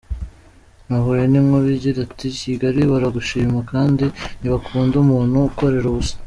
Nahuye 0.87 1.23
n’inkuru 1.27 1.65
igira 1.75 1.99
iti 2.07 2.27
Kigali 2.39 2.81
baragushima, 2.91 3.57
kandi 3.71 4.05
ntibakunda 4.39 4.93
umuntu 5.03 5.35
ukorera 5.49 5.87
ubusa! 5.91 6.13